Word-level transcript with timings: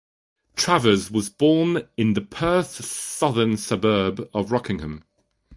Travers 0.55 1.11
was 1.11 1.29
born 1.29 1.87
in 1.95 2.13
the 2.15 2.21
Perth 2.21 2.83
southern 2.83 3.55
suburb 3.55 4.27
of 4.33 4.51
Rockingham. 4.51 5.03